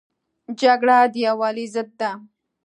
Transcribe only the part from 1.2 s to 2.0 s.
یووالي ضد